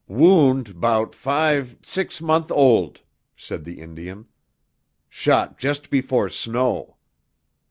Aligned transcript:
"Wound 0.07 0.81
'bout 0.81 1.13
fi', 1.13 1.63
six 1.83 2.23
month 2.23 2.51
old," 2.51 3.01
said 3.35 3.65
the 3.65 3.79
Indian. 3.79 4.25
"Shot 5.07 5.59
just 5.59 5.91
before 5.91 6.27
snow." 6.27 6.95